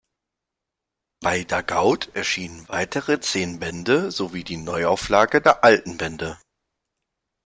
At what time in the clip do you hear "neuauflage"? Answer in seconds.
4.57-5.43